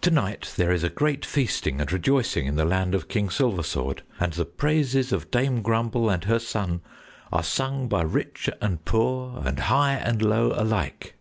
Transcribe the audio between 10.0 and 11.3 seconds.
low alike."